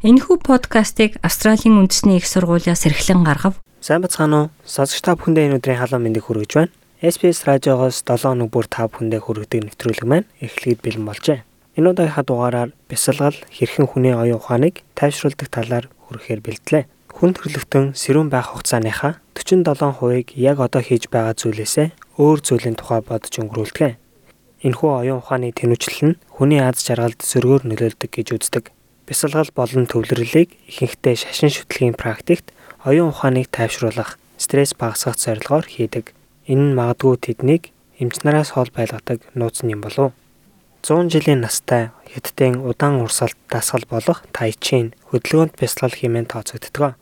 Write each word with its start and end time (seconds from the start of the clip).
Энэхүү 0.00 0.40
подкастыг 0.40 1.20
Австралийн 1.20 1.76
үндэсний 1.76 2.16
их 2.16 2.24
сургуулиас 2.24 2.88
эрхлэн 2.88 3.20
гаргав. 3.20 3.60
Сайн 3.84 4.00
бацгаана 4.00 4.48
уу? 4.48 4.50
Сонсогч 4.64 5.04
та 5.04 5.12
бүхэндээ 5.12 5.52
энэ 5.52 5.56
өдрийн 5.60 5.76
халуун 5.76 6.08
мэндийг 6.08 6.24
хүргэж 6.24 6.52
байна. 6.56 6.72
SPS 7.04 7.44
радиогоос 7.44 8.00
7 8.08 8.32
хоног 8.32 8.48
бүр 8.48 8.64
та 8.64 8.88
бүхэндээ 8.88 9.20
хүргэдэг 9.20 9.60
нэвтрүүлэг 9.60 10.08
маань 10.08 10.24
эхлэхэд 10.40 10.80
бэлэн 10.80 11.04
болжээ. 11.04 11.44
Энэ 11.76 11.88
удаагийнхаа 11.92 12.24
дугаараар 12.24 12.70
бясалгал 12.88 13.36
хэрхэн 13.52 13.86
хүний 13.92 14.16
оюун 14.16 14.40
ухааныг 14.40 14.80
тайвшруулдаг 14.96 15.52
талаар 15.52 15.92
хүрэхээр 16.08 16.40
бэлтлээ. 16.48 16.88
Хүн 17.12 17.36
төрлөختөн 17.36 17.92
сэрүүн 17.92 18.32
байх 18.32 18.56
хугацааныхаа 18.56 19.20
47%-ийг 19.36 20.32
яг 20.40 20.64
одоо 20.64 20.80
хийж 20.80 21.12
байгаа 21.12 21.36
зүйлээсээ 21.36 22.16
өөр 22.16 22.40
зүйлийн 22.40 22.80
тухай 22.80 23.04
бодож 23.04 23.36
өнгөрүүлдэг. 23.36 24.00
Энэхүү 24.64 24.90
оюун 24.96 25.20
ухааны 25.20 25.52
тэнүүчлэл 25.52 26.16
нь 26.16 26.18
хүний 26.32 26.64
аз 26.64 26.80
жаргалд 26.88 27.20
сөргөөр 27.20 27.68
нөлөөлдөг 27.68 28.08
гэж 28.08 28.28
үздэг 28.40 28.64
бясалгал 29.10 29.50
болон 29.58 29.90
төвлөрлийг 29.90 30.54
ихэнхдээ 30.70 31.16
шашин 31.18 31.50
шүтлэгийн 31.50 31.98
практикт 31.98 32.54
оюун 32.86 33.10
ухааныг 33.10 33.50
тайвшруулах, 33.50 34.22
стресс 34.38 34.70
багасгах 34.78 35.18
зорилгоор 35.18 35.66
хийдэг. 35.66 36.14
Энэ 36.46 36.70
нь 36.70 36.76
магадгүй 36.78 37.18
тэднийг 37.18 37.74
эмчнараас 37.98 38.54
хол 38.54 38.70
байлгадаг 38.70 39.26
нууц 39.34 39.66
юм 39.66 39.82
болов. 39.82 40.14
100 40.86 41.10
жилийн 41.10 41.42
настай 41.42 41.90
хятадын 42.14 42.62
удаан 42.62 43.02
урсгалт 43.02 43.36
дасгал 43.50 43.84
болох 43.90 44.22
тайчин 44.32 44.94
хөдөлгөөнд 45.10 45.58
бясалгал 45.58 45.98
хэмээн 45.98 46.30
тооцогддог. 46.30 46.94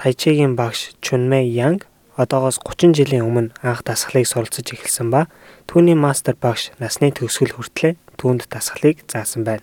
Тайчигийн 0.00 0.56
багш 0.56 0.96
Чунмэ 1.04 1.46
Янг 1.46 1.86
одоогоос 2.16 2.58
30 2.58 2.96
жилийн 2.98 3.28
өмнө 3.28 3.54
анх 3.62 3.84
дасгалыг 3.86 4.26
суралцж 4.26 4.74
эхэлсэн 4.74 5.14
ба 5.14 5.30
түүний 5.70 5.94
мастер 5.94 6.34
багш 6.34 6.74
насны 6.82 7.14
төгсгөл 7.14 7.54
хүртлээр 7.54 7.96
түүнд 8.18 8.50
дасгалыг 8.50 9.06
заасан 9.06 9.44
байна. 9.46 9.62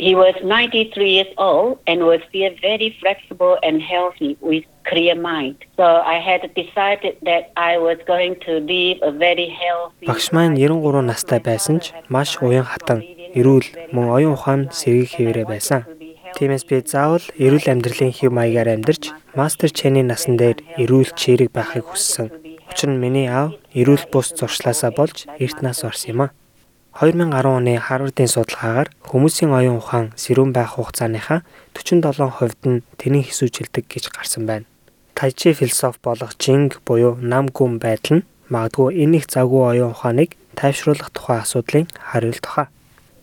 He 0.00 0.14
was 0.14 0.34
93 0.42 1.10
years 1.10 1.32
old 1.36 1.78
and 1.86 2.00
was 2.04 2.20
still 2.30 2.54
very 2.62 2.96
flexible 3.00 3.58
and 3.62 3.82
healthy 3.82 4.38
with 4.40 4.64
clear 4.88 5.14
mind. 5.14 5.56
So 5.76 5.84
I 5.84 6.18
had 6.28 6.40
decided 6.54 7.18
that 7.28 7.52
I 7.54 7.76
was 7.76 7.98
going 8.06 8.40
to 8.46 8.52
live 8.60 8.96
a 9.02 9.12
very 9.12 9.48
healthy 9.62 10.06
Багш 10.08 10.32
маань 10.32 10.56
93 10.56 11.04
настай 11.04 11.40
байсан 11.44 11.84
ч 11.84 11.92
маш 12.08 12.40
уян 12.40 12.64
хатан, 12.64 13.04
эрүүл, 13.36 13.92
мөн 13.92 14.08
оюун 14.16 14.40
ухаан 14.40 14.62
сэргийг 14.72 15.12
хэвээрээ 15.12 15.46
байсан. 15.52 15.84
Тиймээс 16.32 16.64
би 16.64 16.80
заавал 16.80 17.24
эрүүл 17.36 17.68
амьдралын 17.68 18.16
хэв 18.16 18.32
маягаар 18.32 18.72
амьдарч, 18.80 19.12
мастер 19.36 19.68
Чэний 19.68 20.06
насан 20.08 20.40
дээр 20.40 20.64
эрүүл 20.80 21.12
чирэг 21.12 21.52
байхыг 21.52 21.84
хүссэн. 21.92 22.32
Учир 22.72 22.88
нь 22.88 23.02
миний 23.04 23.28
аав 23.28 23.52
эрүүл 23.76 24.08
бус 24.08 24.32
зуршлаасаа 24.32 24.96
болж 24.96 25.28
эрт 25.36 25.60
нас 25.60 25.84
орсон 25.84 26.08
юм 26.08 26.20
а. 26.24 26.32
2010 26.98 27.46
оны 27.46 27.78
Харвардын 27.78 28.26
судалгаагаар 28.26 28.88
хүмүүсийн 29.06 29.54
оюун 29.54 29.78
ухаан 29.78 30.10
сэрүүн 30.18 30.50
байх 30.50 30.74
хугацааныхаа 30.74 31.46
47%-д 31.78 32.66
нь 32.66 32.82
тэний 32.98 33.22
хэсүүжилдэг 33.22 33.84
гэж 33.86 34.10
гарсан 34.10 34.44
байна. 34.50 34.66
Тайчи 35.14 35.54
философи 35.54 36.02
болох 36.02 36.34
Жинг 36.42 36.82
буюу 36.82 37.14
нам 37.22 37.46
гүн 37.46 37.78
байдал 37.78 38.18
нь 38.18 38.26
магадгүй 38.50 39.06
энэ 39.06 39.16
их 39.22 39.26
завгүй 39.30 39.62
оюун 39.70 39.94
ухааныг 39.94 40.34
тайвшруулах 40.58 41.14
тухай 41.14 41.38
асуудлын 41.38 41.86
хариулт 41.94 42.46
хаа. 42.46 42.66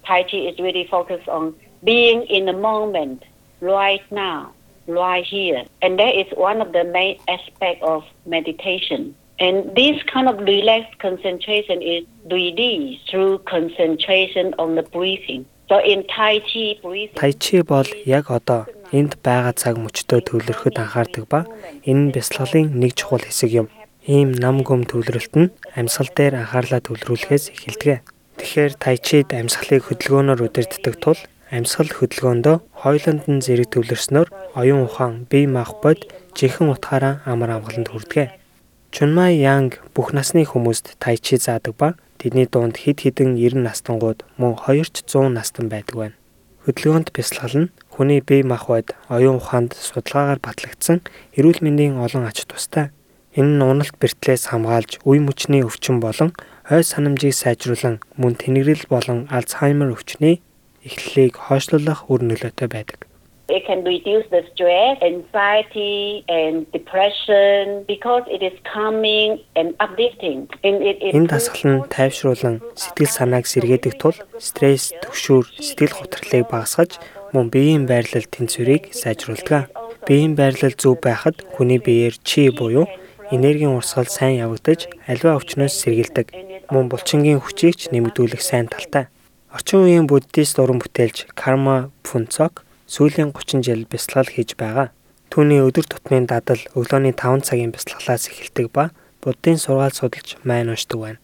Taichi 0.08 0.48
is 0.48 0.56
really 0.64 0.88
focused 0.88 1.28
on 1.28 1.54
being 1.84 2.24
in 2.32 2.46
the 2.46 2.56
moment 2.56 3.20
right 3.60 4.06
now, 4.10 4.56
right 4.88 5.26
here. 5.26 5.66
And 5.84 6.00
that 6.00 6.16
is 6.16 6.28
one 6.38 6.62
of 6.62 6.72
the 6.72 6.86
main 6.86 7.20
aspect 7.28 7.84
of 7.84 8.04
meditation. 8.26 9.16
And 9.40 9.76
this 9.76 10.02
kind 10.12 10.28
of 10.28 10.40
relaxed 10.40 10.98
concentration 10.98 11.82
is 11.82 12.04
released 12.32 13.10
through 13.10 13.38
concentration 13.46 14.56
on 14.58 14.74
the 14.74 14.82
breathing. 14.82 15.46
So 15.70 15.78
in 15.78 16.08
Tai 16.08 16.40
Chi 16.40 16.80
breathing 16.82 17.20
Tai 17.22 17.34
Chi 17.34 17.62
бол 17.62 17.86
яг 18.06 18.32
одоо 18.32 18.66
энд 18.90 19.22
байгаа 19.22 19.54
цаг 19.54 19.78
мөчтөө 19.78 20.20
төвлөрөхөд 20.26 20.82
анхаардаг 20.82 21.26
ба 21.30 21.46
энэ 21.86 22.02
нь 22.10 22.14
бясалгалын 22.16 22.74
нэг 22.82 22.98
чухал 22.98 23.22
хэсэг 23.22 23.52
юм. 23.62 23.68
Ийм 24.08 24.32
нам 24.32 24.64
гүм 24.66 24.90
төвлөрөлт 24.90 25.34
нь 25.38 25.54
амьсгал 25.78 26.10
дээр 26.18 26.34
анхаарлаа 26.42 26.82
төвлөрүүлэхээс 26.82 27.46
эхэлдэг. 27.54 28.00
Тэгэхээр 28.42 28.74
Tai 28.82 28.98
Chi-д 29.06 29.30
амьсгалыг 29.38 29.84
хөдөлгөөнөөр 29.86 30.46
удирддаг 30.50 30.96
тул 31.04 31.20
амьсгал 31.54 31.92
хөдөлгөөндөө 31.94 32.56
хойлонд 32.82 33.24
нь 33.30 33.44
зэрэг 33.46 33.70
төвлөрснөөр 33.70 34.30
оюун 34.58 34.88
ухаан, 34.88 35.28
бие 35.30 35.46
махбод 35.46 36.00
жинхэнэ 36.34 36.72
утгаараа 36.74 37.22
амар 37.28 37.60
амгаланд 37.60 37.92
хүрдэг. 37.92 38.47
Чунмай 38.92 39.36
Янг 39.36 39.84
бүх 39.94 40.14
насны 40.16 40.46
хүмүүст 40.48 40.96
тайчи 41.04 41.36
заадаг 41.36 41.76
ба 41.76 41.90
тэдний 42.18 42.48
дунд 42.48 42.80
хэд 42.80 43.04
хэдэн 43.04 43.36
90 43.36 43.68
настангууд 43.68 44.24
мөн 44.40 44.56
2 44.64 44.88
ч 44.88 45.04
100 45.04 45.36
настан 45.36 45.68
байдаг 45.68 45.96
байна. 45.96 46.16
Хөдөлгөөнд 46.64 47.12
бясалгал 47.12 47.56
нь 47.68 47.72
хүний 47.92 48.22
бие 48.24 48.44
махбод 48.44 48.96
оюун 49.08 49.40
ухаанд 49.40 49.76
судалгаагаар 49.76 50.40
батлагдсан 50.44 51.04
эрүүл 51.36 51.64
мэндийн 51.64 52.00
олон 52.00 52.28
ач 52.28 52.48
тустай. 52.48 52.92
Энэ 53.36 53.60
нь 53.60 53.64
уналт 53.64 53.96
бэртлээс 54.00 54.52
хамгаалж 54.52 55.00
үе 55.08 55.20
мөчний 55.24 55.64
өвчин 55.64 56.04
болон 56.04 56.36
ой 56.68 56.84
санамжийг 56.84 57.36
сайжруулан 57.36 58.04
мөн 58.20 58.36
тэнэгрэл 58.36 58.92
болон 58.92 59.28
Альцгеймер 59.32 59.96
өвчний 59.96 60.44
эхлэлийг 60.84 61.40
хойшлуулах 61.40 62.12
үр 62.12 62.24
нөлөөтэй 62.24 62.68
байдаг. 62.68 63.07
It 63.50 63.66
can 63.66 63.86
reduce 63.86 64.28
the 64.30 64.44
stress, 64.52 65.00
anxiety, 65.02 66.26
and 66.28 66.70
depression 66.74 67.86
because 67.88 68.24
it 68.28 68.44
is 68.44 68.52
calming 68.74 69.40
and 69.56 69.74
uplifting. 69.80 70.52
Энэ 70.68 71.32
дасгал 71.32 71.64
нь 71.72 71.88
тайвшруулан 71.88 72.60
сэтгэл 72.76 73.08
санааг 73.08 73.48
сэргээдэг 73.48 73.96
тул 74.04 74.20
стресс, 74.36 74.92
түгшүүр, 75.00 75.46
сэтгэл 75.64 75.96
готрлыг 75.96 76.44
багасгаж 76.52 77.00
мөн 77.32 77.48
биеийн 77.48 77.88
байрлал 77.88 78.28
тэнцвэрийг 78.28 78.92
сайжруулдаг. 78.92 79.72
Биеийн 80.04 80.36
байрлал 80.36 80.76
зөв 80.76 81.00
байхад 81.00 81.40
хүний 81.56 81.80
биеэр 81.80 82.20
чи 82.28 82.52
буюу 82.52 82.84
энергийн 83.32 83.80
урсгал 83.80 84.12
сайн 84.12 84.44
явагдаж 84.44 84.92
аливаа 85.08 85.40
өвчнөөс 85.40 85.72
сэргийлдэг. 85.72 86.28
Мөн 86.68 86.92
булчингийн 86.92 87.40
хүчийг 87.40 87.80
ч 87.80 87.96
нэмэгдүүлэх 87.96 88.44
сайн 88.44 88.68
талтай. 88.68 89.08
Орчин 89.56 89.88
үеийн 89.88 90.08
буддист 90.12 90.60
уран 90.60 90.84
бүтээлч 90.84 91.32
Карма 91.32 91.96
Пунцок 92.04 92.67
сүүлийн 92.88 93.36
30 93.36 93.64
жил 93.68 93.84
бясалгал 93.92 94.32
хийж 94.32 94.56
байгаа. 94.56 94.90
Түүний 95.28 95.60
өдөр 95.60 95.86
тутмын 95.92 96.26
дадал 96.32 96.62
өглөөний 96.72 97.12
5 97.12 97.44
цагийн 97.48 97.76
бясалгалаас 97.76 98.32
эхэлдэг 98.32 98.72
ба 98.72 98.90
буддын 99.20 99.60
сургаал 99.60 99.92
судалж 99.92 100.40
майн 100.48 100.72
уншдаг 100.72 101.00
байна. 101.00 101.20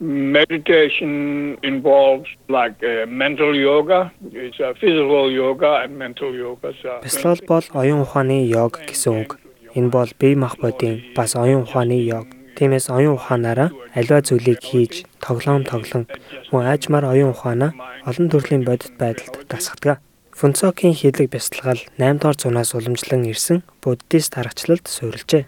Meditation 0.00 1.58
involves 1.66 2.30
like 2.46 2.78
uh, 2.86 3.04
mental 3.10 3.50
yoga, 3.50 4.12
it's 4.30 4.60
a 4.60 4.72
physical 4.78 5.26
yoga 5.26 5.82
and 5.82 5.98
mental 5.98 6.30
yoga. 6.30 6.70
Бясалгал 7.02 7.42
бол 7.50 7.66
оюун 7.74 8.06
ухааны 8.06 8.46
йог 8.46 8.78
гэсэн 8.86 9.12
үг. 9.18 9.38
Энэ 9.74 9.90
бол 9.90 10.10
бие 10.20 10.36
махбодын 10.38 11.02
бас 11.16 11.34
оюун 11.34 11.66
ухааны 11.66 11.98
йог. 11.98 12.30
Тиймээс 12.54 12.90
оюун 12.94 13.18
ухаанаараа 13.18 13.70
аливаа 13.94 14.22
зүйлийг 14.22 14.62
хийж, 14.62 15.02
тоглоом 15.18 15.66
тоглон 15.66 16.06
мөн 16.50 16.66
аажмаар 16.70 17.10
оюун 17.10 17.34
ухаанаа 17.34 17.74
олон 18.06 18.30
төрлийн 18.30 18.62
бодит 18.62 18.94
байдалд 19.02 19.50
дасгадаг. 19.50 19.98
Фунцокийн 20.38 20.94
хийдэг 20.94 21.34
бясалгал 21.34 21.82
8 21.98 22.22
дугаар 22.22 22.38
зуунаас 22.38 22.70
уламжлан 22.78 23.26
ирсэн 23.26 23.66
буддист 23.82 24.38
аргачлалд 24.38 24.86
суурилжээ. 24.86 25.44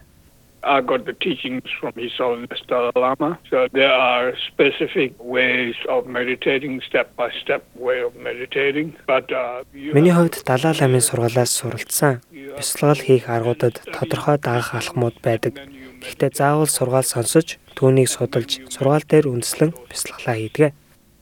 I 0.63 0.83
got 0.83 1.07
the 1.07 1.15
teachings 1.15 1.71
from 1.79 1.95
His 1.95 2.13
Holiness 2.19 2.61
Dalai 2.67 2.91
Lama. 2.99 3.39
So 3.51 3.69
there 3.73 3.95
are 3.95 4.35
specific 4.51 5.15
ways 5.23 5.77
of 5.89 6.01
meditating, 6.19 6.83
step 6.89 7.15
by 7.17 7.31
step 7.43 7.63
way 7.79 8.03
of 8.03 8.13
meditating. 8.19 8.93
But 9.07 9.31
uh, 9.31 9.63
Миний 9.73 10.11
хувьд 10.11 10.43
Далай 10.43 10.75
ламын 10.75 11.01
сургалаас 11.01 11.55
суралцсан 11.55 12.21
бясалгал 12.59 12.99
хийх 12.99 13.31
аргуудад 13.31 13.79
тодорхой 13.95 14.39
дагах 14.43 14.75
алхмууд 14.75 15.23
байдаг. 15.23 15.55
Гэхдээ 16.03 16.35
заавал 16.35 16.67
сургаал 16.67 17.07
сонсож, 17.07 17.63
түүнийг 17.79 18.11
судалж, 18.11 18.59
сургаал 18.75 19.07
дээр 19.07 19.31
үндэслэн 19.31 19.71
бясалгалаа 19.87 20.35
хийдэг. 20.35 20.75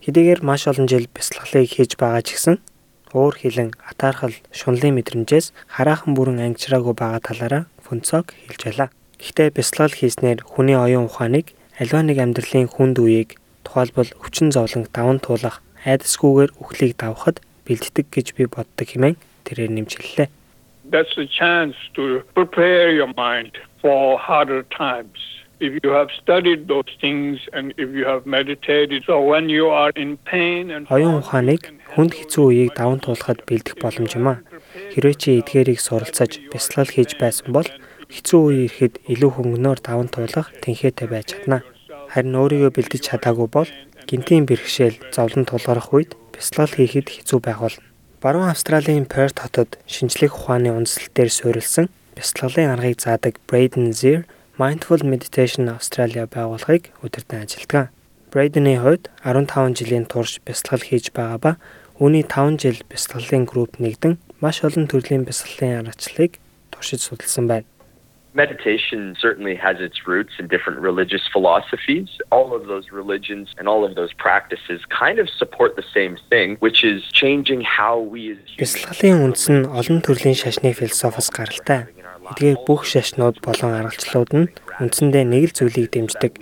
Хэдийгээр 0.09 0.41
маш 0.41 0.65
олон 0.73 0.89
жил 0.89 1.05
бясалгалыг 1.12 1.69
хийж 1.69 2.00
байгаа 2.00 2.25
ч 2.25 2.33
гэсэн 2.33 2.56
уур 3.14 3.34
хилэн, 3.37 3.76
атаархал, 3.84 4.37
шунлын 4.52 4.96
мэдрэмжээс 4.96 5.52
хараахан 5.69 6.12
бүрэн 6.16 6.40
ангижраагүй 6.44 6.94
байгаа 6.96 7.20
талаараа 7.25 7.64
Фунцог 7.84 8.34
хэлж 8.49 8.62
байлаа. 8.64 8.88
Гэхдээ 9.20 9.49
бясалгал 9.56 9.94
хийснээр 9.96 10.44
хүний 10.44 10.76
оюун 10.76 11.08
ухааныг 11.08 11.56
аливаа 11.81 12.02
нэг 12.05 12.19
амьдралын 12.20 12.69
хүнд 12.69 12.96
үеийг 13.00 13.40
тухайлбал 13.64 14.10
өвчин 14.20 14.52
зовлон 14.52 14.88
даван 14.93 15.19
туулах, 15.22 15.62
айдасгүйгээр 15.84 16.50
үхлийг 16.60 16.94
давхад 17.00 17.40
бэлддэг 17.66 18.06
гэж 18.12 18.26
би 18.37 18.44
боддог 18.46 18.88
хэмээн 18.88 19.16
тэрээр 19.44 19.72
нэмжиллээ. 19.72 20.28
that's 20.90 21.14
the 21.16 21.26
chance 21.26 21.76
to 21.94 22.22
prepare 22.34 22.90
your 22.90 23.12
mind 23.14 23.58
for 23.81 24.19
harder 24.19 24.62
times. 24.64 25.19
If 25.60 25.72
you 25.82 25.90
have 25.90 26.10
studied 26.22 26.69
those 26.69 26.87
things 27.00 27.40
and 27.52 27.75
if 27.76 27.90
you 27.90 28.05
have 28.06 28.26
meditated, 28.26 29.02
so 29.06 29.20
when 29.20 29.49
you 29.49 29.66
are 29.66 29.90
in 29.96 30.16
pain 30.22 30.70
and 30.70 30.87
Оюун 30.87 31.19
ухааныг 31.19 31.75
хүнд 31.99 32.14
хэцүү 32.14 32.44
үеийг 32.46 32.72
даван 32.78 33.02
туулахад 33.02 33.43
бэлдэх 33.43 33.75
боломж 33.82 34.14
юм 34.14 34.31
а. 34.31 34.43
Хэрвээ 34.94 35.19
чи 35.19 35.43
эдгээрийг 35.43 35.82
суралцаж 35.82 36.38
бясалгал 36.55 36.94
хийж 36.94 37.19
байсан 37.19 37.50
бол 37.50 37.66
хэцүү 38.06 38.40
үе 38.46 38.70
ирэхэд 38.70 38.94
илүү 39.10 39.31
хөнгөнөөр 39.34 39.81
даван 39.82 40.06
туулах 40.14 40.55
тэнхээтэй 40.62 41.08
байж 41.10 41.34
чадна. 41.34 41.66
Харин 42.06 42.38
өөрийгөө 42.38 42.70
бэлдэж 42.78 43.02
чадаагүй 43.11 43.49
бол 43.50 43.70
гинтийн 44.06 44.46
бэрхшээл 44.46 45.11
зовлон 45.11 45.43
тулгарх 45.43 45.90
үед 45.90 46.14
бясалгал 46.31 46.70
хийхэд 46.70 47.11
хэцүү 47.19 47.38
байх 47.43 47.58
болно. 47.58 47.82
Баруун 48.22 48.46
Австралийн 48.46 49.11
Perth 49.11 49.43
хотод 49.43 49.75
шинжлэх 49.90 50.38
ухааны 50.38 50.70
үндэслэлээр 50.70 51.31
суурилсан 51.34 51.90
бясалгалын 52.14 52.78
аргыг 52.78 53.02
заадаг 53.02 53.43
Braden 53.50 53.90
Zir 53.90 54.22
Mindful 54.58 55.05
Meditation 55.05 55.69
Australia 55.69 56.26
байгууллагыг 56.26 56.90
удирдан 56.99 57.46
ажилладаг. 57.46 57.94
Braden-ийн 58.34 58.82
хувьд 58.82 59.06
15 59.22 59.78
жилийн 59.78 60.02
турш 60.10 60.43
бясалгал 60.43 60.82
хийж 60.82 61.14
байгаа 61.14 61.38
ба 61.38 61.52
үүний 62.02 62.26
5 62.26 62.58
жил 62.58 62.82
бясалгалын 62.90 63.46
групп 63.46 63.78
нэгдэн 63.78 64.19
маш 64.43 64.66
олон 64.66 64.90
төрлийн 64.90 65.22
бясалгалын 65.22 65.87
аргачлалыг 65.87 66.43
туршиж 66.75 67.06
судалсан 67.06 67.46
байна. 67.46 67.70
Meditation 68.34 69.14
certainly 69.22 69.55
has 69.55 69.78
its 69.78 70.06
roots 70.10 70.34
in 70.43 70.50
different 70.50 70.82
religious 70.82 71.22
philosophies. 71.31 72.11
All 72.34 72.50
of 72.50 72.66
those 72.66 72.90
religions 72.90 73.54
and 73.58 73.70
all 73.70 73.87
of 73.87 73.94
those 73.94 74.12
practices 74.19 74.82
kind 74.90 75.22
of 75.22 75.31
support 75.38 75.78
the 75.78 75.87
same 75.94 76.19
thing, 76.31 76.58
which 76.58 76.82
is 76.82 77.06
changing 77.14 77.62
how 77.62 77.94
we 78.02 78.34
as 78.34 78.43
Бясалгалын 78.58 79.22
үндэс 79.22 79.46
нь 79.54 79.70
олон 79.70 80.02
төрлийн 80.02 80.34
шашны 80.34 80.75
философос 80.75 81.31
гаралтай. 81.31 81.87
Эдгээр 82.28 82.58
бүх 82.69 82.84
шашнууд 82.84 83.40
болон 83.40 83.72
аргалчлууд 83.78 84.30
нь 84.36 84.50
үндсэндээ 84.82 85.25
нэг 85.25 85.42
л 85.48 85.56
зүйлийг 85.56 85.88
дэмждэг. 85.92 86.32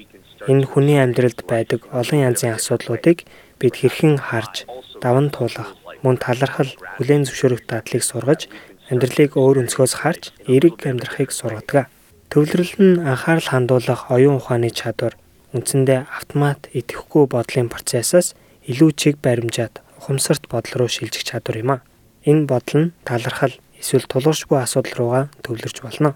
Энэ 0.50 0.66
хүний 0.66 0.98
амьдралд 0.98 1.46
байдаг 1.46 1.86
олон 1.94 2.20
янзын 2.26 2.58
асуудлуудыг 2.58 3.26
бид 3.58 3.74
хэрхэн 3.78 4.18
харж, 4.18 4.66
даван 5.02 5.30
туулах, 5.30 5.78
мөн 6.02 6.18
талархал, 6.18 6.70
хүлээн 6.98 7.26
зөвшөөрөх 7.26 7.62
дадлыг 7.70 8.02
сургаж 8.02 8.50
амьдралыг 8.90 9.34
өөр 9.34 9.66
өнцгөөс 9.66 9.94
харж 10.02 10.22
эерэг 10.46 10.86
амьдрахыг 10.86 11.30
сургадаг. 11.34 11.90
Төвлөрөл 12.30 12.74
нь 12.78 13.02
анхаарал 13.02 13.48
хандуулах 13.50 14.10
оюун 14.10 14.38
ухааны 14.38 14.70
чадвар 14.70 15.14
үндсэндээ 15.54 16.10
автомат 16.18 16.70
идэвхгүй 16.74 17.24
бодлын 17.30 17.70
процессаас 17.70 18.34
илүү 18.70 18.90
чиг 18.98 19.14
баримжаад 19.22 19.82
ухамсарт 19.98 20.50
бодол 20.50 20.86
руу 20.86 20.90
шилжих 20.90 21.24
чадвар 21.24 21.56
юм 21.62 21.70
а. 21.74 21.84
Энэ 22.26 22.46
бодол 22.50 22.90
нь 22.90 22.92
талархал 23.06 23.54
эсвэл 23.80 24.06
тулгарчгүй 24.10 24.58
асуудал 24.60 24.94
руугаа 24.98 25.24
төвлөрч 25.44 25.80
болно 25.82 26.14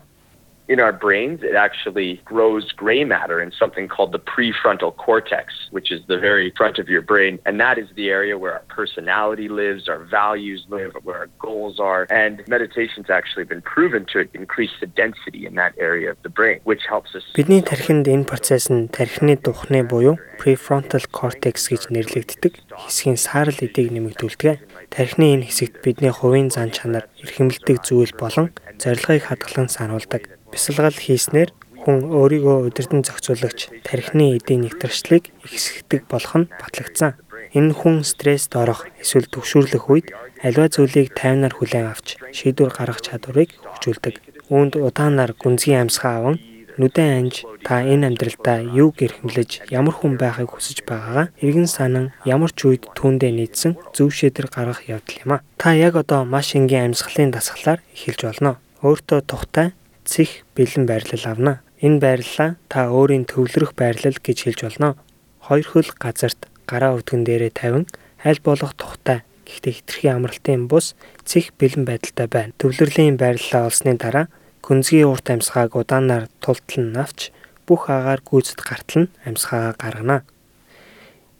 in 0.70 0.78
our 0.78 0.92
brains, 0.92 1.42
it 1.42 1.56
actually 1.66 2.10
grows 2.24 2.70
gray 2.82 3.02
matter 3.02 3.38
in 3.44 3.50
something 3.50 3.88
called 3.88 4.12
the 4.12 4.22
prefrontal 4.32 4.92
cortex, 4.96 5.46
which 5.72 5.90
is 5.90 6.00
the 6.06 6.16
very 6.16 6.48
front 6.56 6.78
of 6.78 6.86
your 6.88 7.02
brain. 7.02 7.40
And 7.44 7.58
that 7.58 7.76
is 7.76 7.88
the 7.96 8.08
area 8.18 8.38
where 8.38 8.52
our 8.58 8.66
personality 8.78 9.48
lives, 9.48 9.88
our 9.88 10.04
values 10.20 10.60
live, 10.68 10.92
where 11.02 11.18
our 11.22 11.30
goals 11.40 11.80
are. 11.80 12.06
And 12.08 12.34
meditation's 12.46 13.10
actually 13.10 13.46
been 13.52 13.62
proven 13.62 14.06
to 14.12 14.18
increase 14.32 14.70
the 14.78 14.86
density 14.86 15.44
in 15.44 15.56
that 15.56 15.72
area 15.76 16.08
of 16.14 16.18
the 16.22 16.32
brain, 16.38 16.60
which 16.62 16.82
helps 16.88 17.10
us. 17.16 17.24
Бидний 17.34 17.62
тархинд 17.62 18.06
энэ 18.06 18.30
процесс 18.30 18.70
нь 18.70 18.86
тархины 18.86 19.34
духны 19.42 19.82
буюу 19.82 20.22
prefrontal 20.38 21.02
cortex 21.10 21.66
гэж 21.66 21.90
нэрлэгддэг 21.90 22.62
хэсгийн 22.70 23.18
саарл 23.18 23.58
эдийг 23.58 23.90
нэмэгдүүлдэг. 23.90 24.86
Тархины 24.94 25.34
энэ 25.34 25.50
хэсэгт 25.50 25.82
бидний 25.82 26.14
хувийн 26.14 26.54
зан 26.54 26.70
чанар, 26.70 27.10
эрхэмлдэг 27.18 27.82
зүйл 27.82 28.14
болон 28.14 28.54
зорилгыг 28.78 29.26
хадгалан 29.26 29.68
сануулдаг 29.68 30.39
бясалгал 30.52 30.98
хийснээр 30.98 31.50
хүн 31.80 32.12
өөрийгөө 32.12 32.68
удирдан 32.68 33.00
зохицуулагч 33.06 33.72
тархины 33.86 34.36
эдийн 34.36 34.68
нэгтрчлийг 34.68 35.32
ихсгдэг 35.48 36.04
болох 36.12 36.34
нь 36.36 36.50
батлагдсан. 36.60 37.16
Энэ 37.56 37.72
хүн 37.72 38.04
стресст 38.04 38.52
орох 38.54 38.86
эсвэл 39.00 39.26
төгшөөрлөх 39.32 39.84
үед 39.88 40.06
аливаа 40.44 40.68
зүйлийг 40.68 41.16
тайвнаар 41.16 41.56
хүлээн 41.56 41.90
авч 41.90 42.20
шийдвэр 42.36 42.70
гаргах 42.76 43.00
чадварыг 43.00 43.50
хөгжүүлдэг. 43.58 44.14
Үүнд 44.52 44.76
удаанаар 44.76 45.32
гүнзгий 45.34 45.74
амьсгаа 45.74 46.14
аван 46.20 46.36
нүдэн 46.80 47.08
анж 47.18 47.34
та 47.66 47.82
энэ 47.82 48.08
амьдралдаа 48.08 48.64
юу 48.64 48.94
гэрхэмлэж 48.94 49.68
ямар 49.68 49.94
хүн 49.96 50.14
байхыг 50.20 50.54
хүсэж 50.54 50.86
байгаагаа 50.88 51.26
эргэн 51.44 51.68
санан 51.68 52.06
ямар 52.24 52.52
ч 52.54 52.70
үед 52.70 52.88
түүндээ 52.96 53.32
нийцсэн 53.36 53.72
зөв 53.92 54.14
шийдвэр 54.14 54.48
гаргах 54.48 54.86
явдал 54.88 55.20
юм 55.24 55.30
а. 55.36 55.42
Та 55.60 55.76
яг 55.76 55.96
одоо 56.00 56.24
маш 56.24 56.54
энгийн 56.56 56.94
амьсгалын 56.94 57.34
дасгалаар 57.34 57.80
эхэлж 57.92 58.20
болно. 58.24 58.62
Өөртөө 58.80 59.20
тухтай 59.28 59.76
цэх 60.04 60.44
бэлэн 60.56 60.84
байрлал 60.86 61.24
авна. 61.26 61.52
Энэ 61.80 61.98
байрлалаа 62.00 62.56
та 62.68 62.88
өөрийн 62.92 63.24
төвлөрөх 63.24 63.72
байрлал 63.74 64.18
гэж 64.20 64.38
хэлж 64.44 64.60
болно. 64.64 64.96
Хоёр 65.40 65.66
хөл 65.66 65.90
газарт 65.96 66.48
гараа 66.68 66.96
өвдгөн 66.96 67.24
дээрээ 67.24 67.52
тавин 67.56 67.84
аль 68.24 68.40
болох 68.44 68.76
тухтай 68.76 69.24
гэхдээ 69.48 69.74
хитрхи 69.74 70.08
амралтын 70.12 70.68
бус 70.70 70.94
цэх 71.24 71.50
бэлэн 71.58 71.84
байдалтай 71.88 72.28
байна. 72.30 72.52
Төвлөрлийн 72.60 73.16
байрлалаа 73.18 73.66
олсны 73.66 73.96
дараа 73.98 74.26
күнзгий 74.62 75.04
урт 75.08 75.26
амьсгааг 75.26 75.74
удаанаар 75.74 76.28
тултлан 76.44 76.94
авч 76.94 77.34
бүх 77.66 77.90
агаар 77.90 78.20
гүйцэд 78.22 78.60
гартал 78.62 79.08
нь 79.08 79.12
амьсгаагаа 79.26 79.74
гаргана. 79.80 80.18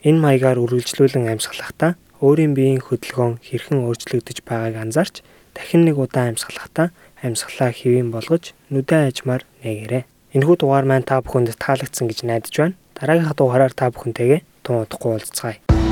Энэ 0.09 0.23
маягаар 0.25 0.59
үргэлжлүүлэн 0.65 1.29
амьсгалахдаа 1.29 1.95
өөрийн 2.25 2.57
биеийн 2.57 2.81
хөдөлгөөн 2.81 3.45
хэрхэн 3.45 3.79
өөрчлөгдөж 3.85 4.39
байгааг 4.49 4.77
анзаарч 4.81 5.21
дахин 5.55 5.85
нэг 5.85 5.97
удаа 6.01 6.33
амьсгалахдаа 6.33 6.89
амьсгалаа 7.23 7.71
хэвэн 7.73 8.11
болгож 8.11 8.53
нүдэн 8.73 9.09
ажмаар 9.09 9.43
нээгээрэй. 9.63 10.05
Энэхүү 10.35 10.57
дугаар 10.59 10.87
маань 10.89 11.07
та 11.07 11.21
бүхэнд 11.21 11.57
таалагдсан 11.59 12.07
гэж 12.09 12.19
найдаж 12.25 12.55
байна. 12.57 12.79
Дараагийн 12.97 13.37
дугаараар 13.37 13.75
та 13.75 13.91
бүхэнтэйгээ 13.91 14.41
тун 14.65 14.85
удахгүй 14.85 15.11
уулзцаая. 15.15 15.70